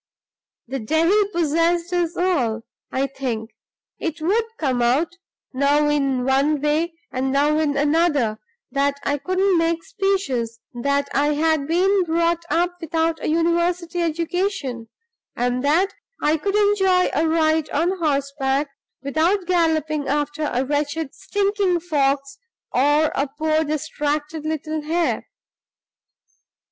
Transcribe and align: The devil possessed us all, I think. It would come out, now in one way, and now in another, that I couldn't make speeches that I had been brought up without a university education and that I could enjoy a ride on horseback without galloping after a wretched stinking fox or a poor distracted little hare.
The 0.67 0.79
devil 0.79 1.25
possessed 1.31 1.93
us 1.93 2.17
all, 2.17 2.63
I 2.91 3.05
think. 3.05 3.51
It 3.99 4.19
would 4.19 4.45
come 4.57 4.81
out, 4.81 5.15
now 5.53 5.89
in 5.89 6.25
one 6.25 6.59
way, 6.59 6.95
and 7.11 7.31
now 7.31 7.59
in 7.59 7.77
another, 7.77 8.39
that 8.71 8.99
I 9.03 9.19
couldn't 9.19 9.59
make 9.59 9.83
speeches 9.83 10.59
that 10.73 11.07
I 11.13 11.35
had 11.35 11.67
been 11.67 12.03
brought 12.03 12.43
up 12.49 12.77
without 12.81 13.21
a 13.23 13.29
university 13.29 14.01
education 14.01 14.87
and 15.35 15.63
that 15.63 15.93
I 16.19 16.35
could 16.37 16.55
enjoy 16.55 17.11
a 17.13 17.27
ride 17.27 17.69
on 17.69 17.99
horseback 17.99 18.69
without 19.03 19.45
galloping 19.45 20.07
after 20.07 20.49
a 20.51 20.65
wretched 20.65 21.13
stinking 21.13 21.79
fox 21.79 22.39
or 22.73 23.11
a 23.13 23.27
poor 23.27 23.63
distracted 23.63 24.47
little 24.47 24.81
hare. 24.81 25.27